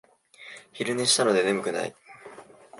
[0.73, 1.93] 昼寝したので眠くない